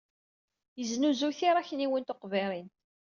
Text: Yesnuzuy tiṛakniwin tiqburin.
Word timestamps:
Yesnuzuy 0.79 1.35
tiṛakniwin 1.39 2.03
tiqburin. 2.07 2.67